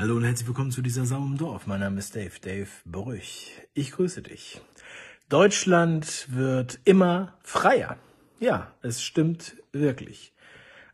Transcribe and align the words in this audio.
Hallo 0.00 0.14
und 0.14 0.22
herzlich 0.22 0.46
willkommen 0.46 0.70
zu 0.70 0.80
dieser 0.80 1.06
Sau 1.06 1.24
im 1.24 1.36
Dorf. 1.36 1.66
Mein 1.66 1.80
Name 1.80 1.98
ist 1.98 2.14
Dave, 2.14 2.38
Dave 2.40 2.68
Brüch. 2.84 3.50
Ich 3.74 3.90
grüße 3.90 4.22
dich. 4.22 4.60
Deutschland 5.28 6.28
wird 6.30 6.78
immer 6.84 7.36
freier. 7.42 7.96
Ja, 8.38 8.72
es 8.80 9.02
stimmt 9.02 9.56
wirklich. 9.72 10.32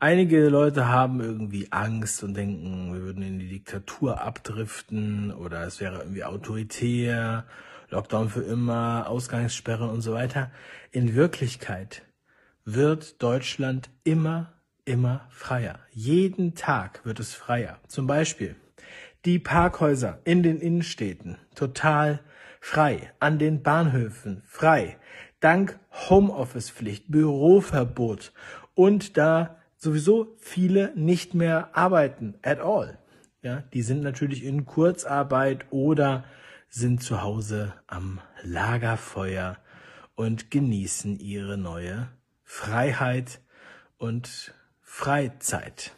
Einige 0.00 0.50
Leute 0.50 0.88
haben 0.88 1.22
irgendwie 1.22 1.68
Angst 1.72 2.22
und 2.22 2.34
denken, 2.34 2.92
wir 2.92 3.00
würden 3.00 3.22
in 3.22 3.38
die 3.38 3.48
Diktatur 3.48 4.20
abdriften 4.20 5.32
oder 5.32 5.62
es 5.62 5.80
wäre 5.80 6.00
irgendwie 6.00 6.24
autoritär, 6.24 7.46
Lockdown 7.88 8.28
für 8.28 8.42
immer, 8.42 9.08
Ausgangssperre 9.08 9.88
und 9.88 10.02
so 10.02 10.12
weiter. 10.12 10.50
In 10.90 11.14
Wirklichkeit 11.14 12.02
wird 12.66 13.22
Deutschland 13.22 13.88
immer, 14.04 14.52
immer 14.84 15.26
freier. 15.30 15.78
Jeden 15.90 16.54
Tag 16.54 17.00
wird 17.06 17.18
es 17.18 17.32
freier. 17.32 17.80
Zum 17.88 18.06
Beispiel 18.06 18.56
die 19.24 19.38
Parkhäuser 19.38 20.20
in 20.24 20.42
den 20.42 20.60
Innenstädten 20.60 21.36
total 21.54 22.20
frei, 22.60 23.12
an 23.20 23.38
den 23.38 23.62
Bahnhöfen 23.62 24.42
frei, 24.46 24.96
dank 25.40 25.78
Homeoffice-Pflicht, 26.08 27.04
Büroverbot 27.08 28.32
und 28.74 29.16
da 29.16 29.56
sowieso 29.76 30.36
viele 30.38 30.92
nicht 30.94 31.34
mehr 31.34 31.70
arbeiten 31.76 32.34
at 32.42 32.60
all. 32.60 32.98
Ja, 33.42 33.62
die 33.72 33.82
sind 33.82 34.02
natürlich 34.02 34.44
in 34.44 34.66
Kurzarbeit 34.66 35.66
oder 35.70 36.24
sind 36.68 37.02
zu 37.02 37.22
Hause 37.22 37.74
am 37.86 38.20
Lagerfeuer 38.42 39.56
und 40.14 40.50
genießen 40.50 41.18
ihre 41.18 41.56
neue 41.56 42.08
Freiheit 42.44 43.40
und 43.96 44.54
Freizeit. 44.82 45.92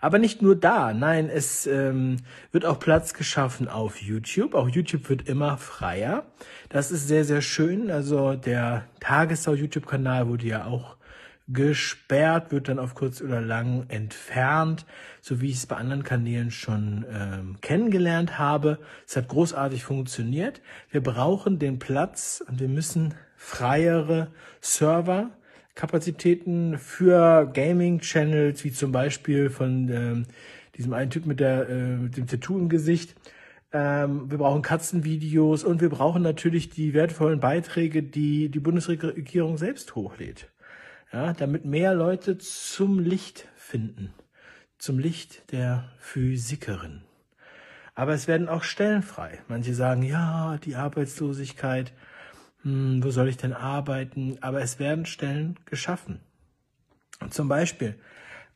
Aber 0.00 0.18
nicht 0.18 0.42
nur 0.42 0.54
da, 0.54 0.94
nein, 0.94 1.28
es 1.28 1.66
ähm, 1.66 2.18
wird 2.52 2.64
auch 2.64 2.78
Platz 2.78 3.14
geschaffen 3.14 3.68
auf 3.68 4.00
YouTube. 4.00 4.54
Auch 4.54 4.68
YouTube 4.68 5.08
wird 5.08 5.28
immer 5.28 5.58
freier. 5.58 6.24
Das 6.68 6.92
ist 6.92 7.08
sehr, 7.08 7.24
sehr 7.24 7.42
schön. 7.42 7.90
Also 7.90 8.34
der 8.34 8.84
Tagesschau 9.00 9.54
YouTube-Kanal 9.54 10.28
wurde 10.28 10.46
ja 10.46 10.66
auch 10.66 10.96
gesperrt, 11.48 12.52
wird 12.52 12.68
dann 12.68 12.78
auf 12.78 12.94
kurz 12.94 13.22
oder 13.22 13.40
lang 13.40 13.86
entfernt, 13.88 14.84
so 15.22 15.40
wie 15.40 15.48
ich 15.48 15.56
es 15.56 15.66
bei 15.66 15.76
anderen 15.76 16.04
Kanälen 16.04 16.50
schon 16.50 17.06
ähm, 17.10 17.56
kennengelernt 17.62 18.38
habe. 18.38 18.78
Es 19.06 19.16
hat 19.16 19.28
großartig 19.28 19.82
funktioniert. 19.82 20.60
Wir 20.90 21.02
brauchen 21.02 21.58
den 21.58 21.78
Platz 21.78 22.44
und 22.46 22.60
wir 22.60 22.68
müssen 22.68 23.14
freiere 23.34 24.28
Server 24.60 25.30
Kapazitäten 25.78 26.76
für 26.76 27.48
Gaming-Channels, 27.54 28.64
wie 28.64 28.72
zum 28.72 28.90
Beispiel 28.90 29.48
von 29.48 29.88
ähm, 29.88 30.26
diesem 30.76 30.92
einen 30.92 31.12
Typ 31.12 31.24
mit, 31.24 31.38
der, 31.38 31.68
äh, 31.68 31.96
mit 31.96 32.16
dem 32.16 32.26
Tattoo 32.26 32.58
im 32.58 32.68
Gesicht. 32.68 33.14
Ähm, 33.72 34.28
wir 34.28 34.38
brauchen 34.38 34.62
Katzenvideos 34.62 35.62
und 35.62 35.80
wir 35.80 35.88
brauchen 35.88 36.20
natürlich 36.20 36.68
die 36.68 36.94
wertvollen 36.94 37.38
Beiträge, 37.38 38.02
die 38.02 38.48
die 38.48 38.58
Bundesregierung 38.58 39.56
selbst 39.56 39.94
hochlädt. 39.94 40.48
Ja, 41.12 41.32
damit 41.32 41.64
mehr 41.64 41.94
Leute 41.94 42.38
zum 42.38 42.98
Licht 42.98 43.46
finden. 43.54 44.12
Zum 44.78 44.98
Licht 44.98 45.52
der 45.52 45.92
Physikerin. 46.00 47.02
Aber 47.94 48.14
es 48.14 48.26
werden 48.26 48.48
auch 48.48 48.64
Stellen 48.64 49.02
frei. 49.02 49.38
Manche 49.46 49.74
sagen, 49.74 50.02
ja, 50.02 50.58
die 50.64 50.74
Arbeitslosigkeit 50.74 51.92
hm, 52.62 53.02
wo 53.02 53.10
soll 53.10 53.28
ich 53.28 53.36
denn 53.36 53.52
arbeiten? 53.52 54.38
Aber 54.40 54.60
es 54.60 54.78
werden 54.78 55.06
Stellen 55.06 55.58
geschaffen. 55.64 56.20
Zum 57.30 57.48
Beispiel, 57.48 57.98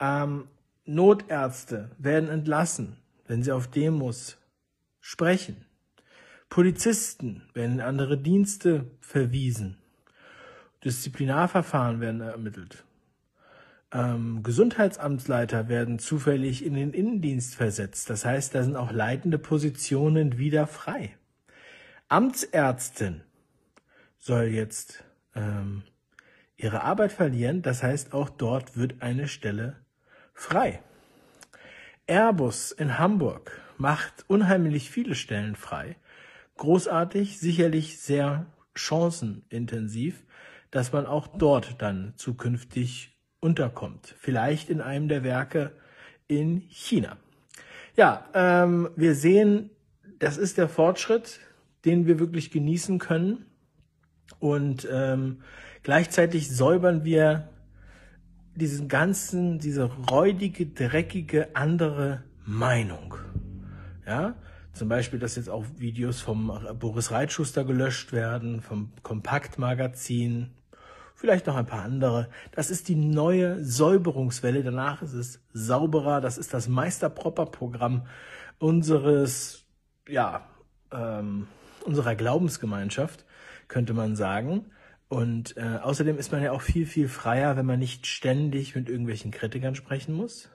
ähm, 0.00 0.48
Notärzte 0.84 1.90
werden 1.98 2.28
entlassen, 2.28 2.96
wenn 3.26 3.42
sie 3.42 3.52
auf 3.52 3.68
Demos 3.68 4.38
sprechen. 5.00 5.64
Polizisten 6.48 7.42
werden 7.54 7.74
in 7.74 7.80
andere 7.80 8.18
Dienste 8.18 8.86
verwiesen. 9.00 9.76
Disziplinarverfahren 10.84 12.00
werden 12.00 12.22
ermittelt. 12.22 12.84
Ähm, 13.92 14.42
Gesundheitsamtsleiter 14.42 15.68
werden 15.68 15.98
zufällig 15.98 16.64
in 16.64 16.74
den 16.74 16.92
Innendienst 16.92 17.54
versetzt. 17.54 18.08
Das 18.08 18.24
heißt, 18.24 18.54
da 18.54 18.62
sind 18.62 18.76
auch 18.76 18.92
leitende 18.92 19.38
Positionen 19.38 20.38
wieder 20.38 20.66
frei. 20.66 21.16
Amtsärztin 22.08 23.22
soll 24.20 24.44
jetzt 24.44 25.02
ähm, 25.34 25.82
ihre 26.56 26.82
Arbeit 26.82 27.10
verlieren. 27.10 27.62
Das 27.62 27.82
heißt, 27.82 28.12
auch 28.12 28.28
dort 28.28 28.76
wird 28.76 29.02
eine 29.02 29.26
Stelle 29.26 29.76
frei. 30.34 30.80
Airbus 32.06 32.70
in 32.70 32.98
Hamburg 32.98 33.60
macht 33.78 34.24
unheimlich 34.28 34.90
viele 34.90 35.14
Stellen 35.14 35.56
frei. 35.56 35.96
Großartig, 36.56 37.38
sicherlich 37.38 37.98
sehr 37.98 38.46
chancenintensiv, 38.74 40.22
dass 40.70 40.92
man 40.92 41.06
auch 41.06 41.26
dort 41.26 41.80
dann 41.80 42.12
zukünftig 42.16 43.16
unterkommt. 43.40 44.14
Vielleicht 44.18 44.68
in 44.68 44.80
einem 44.80 45.08
der 45.08 45.24
Werke 45.24 45.72
in 46.28 46.62
China. 46.68 47.16
Ja, 47.96 48.28
ähm, 48.34 48.90
wir 48.96 49.14
sehen, 49.14 49.70
das 50.18 50.36
ist 50.36 50.58
der 50.58 50.68
Fortschritt, 50.68 51.40
den 51.84 52.06
wir 52.06 52.18
wirklich 52.18 52.50
genießen 52.50 52.98
können. 52.98 53.46
Und 54.38 54.88
ähm, 54.90 55.42
gleichzeitig 55.82 56.54
säubern 56.54 57.04
wir 57.04 57.48
diesen 58.54 58.88
ganzen, 58.88 59.58
diese 59.58 59.84
räudige, 59.84 60.66
dreckige 60.66 61.54
andere 61.54 62.24
Meinung. 62.44 63.14
Ja, 64.06 64.34
zum 64.72 64.88
Beispiel, 64.88 65.18
dass 65.18 65.36
jetzt 65.36 65.50
auch 65.50 65.64
Videos 65.76 66.20
vom 66.20 66.58
Boris 66.78 67.10
Reitschuster 67.10 67.64
gelöscht 67.64 68.12
werden, 68.12 68.60
vom 68.60 68.92
Kompaktmagazin, 69.02 70.50
vielleicht 71.14 71.46
noch 71.46 71.56
ein 71.56 71.66
paar 71.66 71.82
andere. 71.82 72.28
Das 72.52 72.70
ist 72.70 72.88
die 72.88 72.94
neue 72.94 73.62
Säuberungswelle. 73.62 74.62
Danach 74.62 75.02
ist 75.02 75.12
es 75.12 75.40
sauberer. 75.52 76.20
Das 76.20 76.38
ist 76.38 76.54
das 76.54 76.66
Meisterpropper-Programm 76.66 78.06
unseres, 78.58 79.66
ja, 80.08 80.46
ähm, 80.92 81.46
unserer 81.84 82.14
Glaubensgemeinschaft 82.14 83.24
könnte 83.70 83.94
man 83.94 84.16
sagen. 84.16 84.66
Und 85.08 85.56
äh, 85.56 85.78
außerdem 85.82 86.18
ist 86.18 86.30
man 86.30 86.42
ja 86.42 86.52
auch 86.52 86.60
viel, 86.60 86.86
viel 86.86 87.08
freier, 87.08 87.56
wenn 87.56 87.66
man 87.66 87.78
nicht 87.78 88.06
ständig 88.06 88.74
mit 88.74 88.88
irgendwelchen 88.88 89.30
Kritikern 89.30 89.74
sprechen 89.74 90.14
muss. 90.14 90.50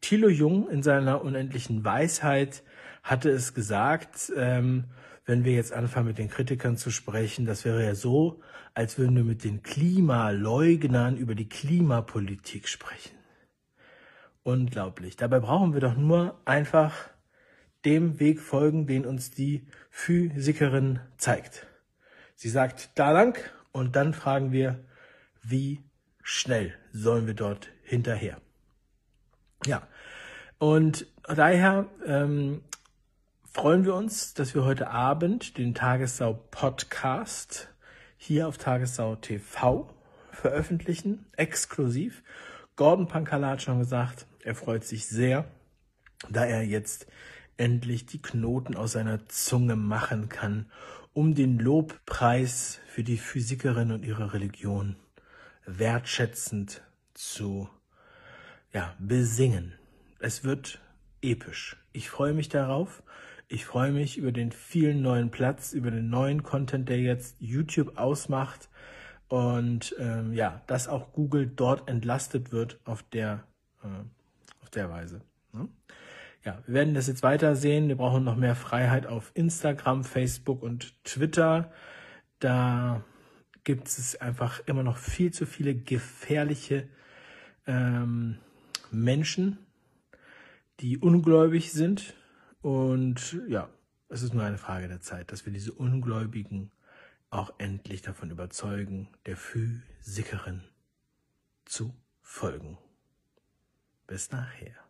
Thilo 0.00 0.28
Jung 0.28 0.70
in 0.70 0.82
seiner 0.82 1.22
unendlichen 1.22 1.84
Weisheit 1.84 2.62
hatte 3.02 3.30
es 3.30 3.54
gesagt, 3.54 4.32
ähm, 4.36 4.84
wenn 5.26 5.44
wir 5.44 5.52
jetzt 5.52 5.72
anfangen 5.72 6.06
mit 6.06 6.18
den 6.18 6.30
Kritikern 6.30 6.76
zu 6.76 6.90
sprechen, 6.90 7.44
das 7.44 7.64
wäre 7.64 7.84
ja 7.84 7.94
so, 7.94 8.40
als 8.74 8.98
würden 8.98 9.16
wir 9.16 9.24
mit 9.24 9.44
den 9.44 9.62
Klimaleugnern 9.62 11.16
über 11.16 11.34
die 11.34 11.48
Klimapolitik 11.48 12.68
sprechen. 12.68 13.16
Unglaublich. 14.42 15.16
Dabei 15.16 15.40
brauchen 15.40 15.74
wir 15.74 15.80
doch 15.80 15.96
nur 15.96 16.40
einfach 16.46 16.94
dem 17.84 18.18
Weg 18.20 18.40
folgen, 18.40 18.86
den 18.86 19.04
uns 19.04 19.30
die 19.30 19.66
Physikerin 19.90 21.00
zeigt. 21.16 21.66
Sie 22.40 22.50
sagt 22.50 22.90
da 22.94 23.10
lang 23.10 23.36
und 23.72 23.96
dann 23.96 24.14
fragen 24.14 24.52
wir, 24.52 24.78
wie 25.42 25.82
schnell 26.22 26.72
sollen 26.92 27.26
wir 27.26 27.34
dort 27.34 27.70
hinterher? 27.82 28.40
Ja, 29.66 29.88
und 30.58 31.08
daher 31.26 31.88
ähm, 32.06 32.62
freuen 33.52 33.84
wir 33.84 33.96
uns, 33.96 34.34
dass 34.34 34.54
wir 34.54 34.64
heute 34.64 34.88
Abend 34.88 35.58
den 35.58 35.74
Tagessau 35.74 36.34
Podcast 36.52 37.70
hier 38.16 38.46
auf 38.46 38.56
Tagessau 38.56 39.16
TV 39.16 39.92
veröffentlichen, 40.30 41.26
exklusiv. 41.36 42.22
Gordon 42.76 43.08
Pankala 43.08 43.48
hat 43.48 43.62
schon 43.62 43.80
gesagt, 43.80 44.28
er 44.44 44.54
freut 44.54 44.84
sich 44.84 45.08
sehr, 45.08 45.44
da 46.30 46.44
er 46.44 46.62
jetzt 46.62 47.08
endlich 47.56 48.06
die 48.06 48.22
Knoten 48.22 48.76
aus 48.76 48.92
seiner 48.92 49.26
Zunge 49.26 49.74
machen 49.74 50.28
kann 50.28 50.70
um 51.18 51.34
den 51.34 51.58
Lobpreis 51.58 52.78
für 52.86 53.02
die 53.02 53.16
Physikerin 53.16 53.90
und 53.90 54.04
ihre 54.04 54.34
Religion 54.34 54.94
wertschätzend 55.66 56.84
zu 57.12 57.68
ja, 58.72 58.94
besingen. 59.00 59.74
Es 60.20 60.44
wird 60.44 60.80
episch. 61.20 61.76
Ich 61.92 62.08
freue 62.08 62.34
mich 62.34 62.50
darauf. 62.50 63.02
Ich 63.48 63.66
freue 63.66 63.90
mich 63.90 64.16
über 64.16 64.30
den 64.30 64.52
vielen 64.52 65.02
neuen 65.02 65.32
Platz, 65.32 65.72
über 65.72 65.90
den 65.90 66.08
neuen 66.08 66.44
Content, 66.44 66.88
der 66.88 67.00
jetzt 67.00 67.34
YouTube 67.40 67.98
ausmacht 67.98 68.68
und 69.26 69.96
ähm, 69.98 70.32
ja, 70.32 70.62
dass 70.68 70.86
auch 70.86 71.12
Google 71.12 71.48
dort 71.48 71.88
entlastet 71.88 72.52
wird 72.52 72.78
auf 72.84 73.02
der 73.02 73.42
äh, 73.82 73.88
auf 74.62 74.70
der 74.70 74.88
Weise. 74.88 75.22
Ne? 75.52 75.68
Ja, 76.44 76.62
wir 76.66 76.74
werden 76.74 76.94
das 76.94 77.06
jetzt 77.06 77.22
weiter 77.22 77.56
sehen. 77.56 77.88
Wir 77.88 77.96
brauchen 77.96 78.24
noch 78.24 78.36
mehr 78.36 78.54
Freiheit 78.54 79.06
auf 79.06 79.32
Instagram, 79.34 80.04
Facebook 80.04 80.62
und 80.62 81.02
Twitter. 81.04 81.72
Da 82.38 83.04
gibt 83.64 83.88
es 83.88 84.16
einfach 84.16 84.60
immer 84.66 84.82
noch 84.82 84.96
viel 84.96 85.32
zu 85.32 85.46
viele 85.46 85.74
gefährliche 85.74 86.88
ähm, 87.66 88.38
Menschen, 88.90 89.58
die 90.80 90.98
ungläubig 90.98 91.72
sind 91.72 92.14
Und 92.62 93.38
ja, 93.48 93.68
es 94.08 94.22
ist 94.22 94.34
nur 94.34 94.42
eine 94.42 94.58
Frage 94.58 94.88
der 94.88 95.00
Zeit, 95.00 95.32
dass 95.32 95.44
wir 95.44 95.52
diese 95.52 95.72
Ungläubigen 95.72 96.72
auch 97.30 97.52
endlich 97.58 98.02
davon 98.02 98.30
überzeugen, 98.30 99.08
der 99.26 99.36
Physikerin 99.36 100.62
zu 101.64 101.94
folgen. 102.22 102.78
Bis 104.06 104.30
nachher. 104.30 104.87